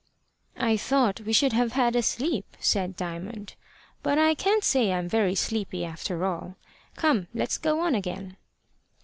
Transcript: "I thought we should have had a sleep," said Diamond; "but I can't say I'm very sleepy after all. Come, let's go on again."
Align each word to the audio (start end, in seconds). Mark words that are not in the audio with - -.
"I 0.57 0.77
thought 0.77 1.21
we 1.21 1.31
should 1.31 1.53
have 1.53 1.73
had 1.73 1.95
a 1.95 2.01
sleep," 2.01 2.57
said 2.59 2.95
Diamond; 2.97 3.53
"but 4.01 4.17
I 4.17 4.33
can't 4.33 4.63
say 4.63 4.91
I'm 4.91 5.07
very 5.07 5.35
sleepy 5.35 5.85
after 5.85 6.25
all. 6.25 6.55
Come, 6.95 7.27
let's 7.35 7.59
go 7.59 7.81
on 7.81 7.93
again." 7.93 8.37